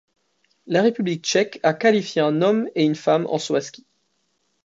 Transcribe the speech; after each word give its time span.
La 0.65 0.81
République 0.81 1.23
tchèque 1.23 1.59
a 1.61 1.75
qualifié 1.75 2.23
un 2.23 2.41
homme 2.41 2.67
et 2.73 2.85
une 2.85 2.95
femme 2.95 3.27
en 3.29 3.37
saut 3.37 3.53
à 3.53 3.61
ski. 3.61 3.85